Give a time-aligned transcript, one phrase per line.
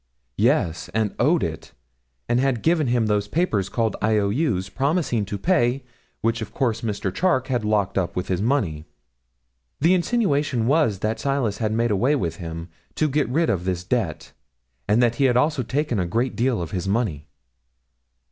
[0.35, 1.73] 'Yes, and owed it;
[2.27, 5.83] and had given him those papers called I.O.U.'s promising to pay,
[6.21, 7.13] which, of course, Mr.
[7.13, 8.85] Charke had locked up with his money; and
[9.79, 13.83] the insinuation was that Silas had made away with him, to get rid of this
[13.83, 14.31] debt,
[14.87, 17.27] and that he had also taken a great deal of his money.